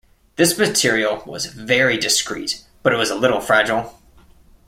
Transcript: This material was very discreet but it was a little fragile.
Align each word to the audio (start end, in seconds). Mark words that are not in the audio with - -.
This 0.35 0.57
material 0.57 1.21
was 1.27 1.45
very 1.45 1.95
discreet 1.95 2.63
but 2.81 2.91
it 2.91 2.95
was 2.95 3.11
a 3.11 3.15
little 3.15 3.39
fragile. 3.39 4.01